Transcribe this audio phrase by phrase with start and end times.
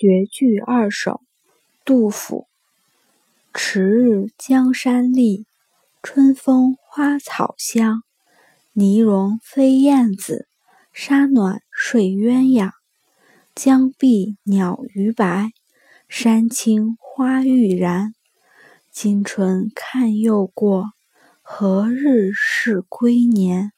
[0.00, 1.20] 绝句二首。
[1.84, 2.46] 杜甫。
[3.52, 5.44] 迟日江山丽
[6.02, 8.02] 春风花草香
[8.72, 10.48] 泥融飞燕子
[10.90, 12.70] 沙暖睡鸳鸯
[13.54, 15.50] 江碧鸟逾白
[16.08, 18.14] 山青花欲燃
[18.90, 20.92] 今春看又过
[21.42, 23.72] 何日是归年？